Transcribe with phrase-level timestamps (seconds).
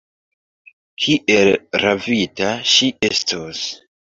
[1.03, 1.51] Kiel
[1.83, 3.65] ravita ŝi estos!